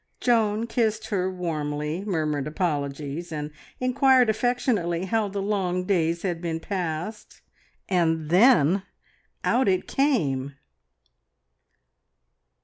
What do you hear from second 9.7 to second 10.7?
came!